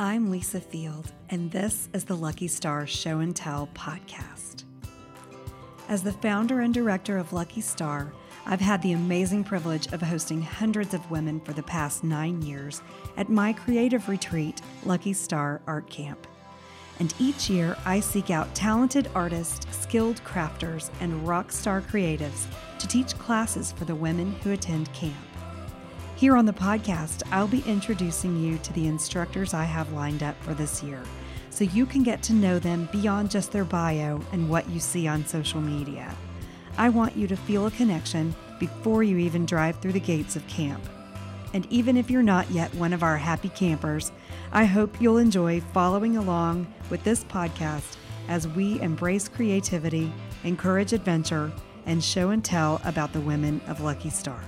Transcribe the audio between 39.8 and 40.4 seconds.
the gates